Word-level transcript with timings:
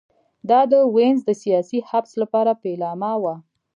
دا 0.49 0.59
د 0.71 0.73
وینز 0.95 1.21
د 1.27 1.31
سیاسي 1.43 1.79
حبس 1.89 2.11
لپاره 2.21 2.51
پیلامه 2.63 3.11
وه 3.21 3.35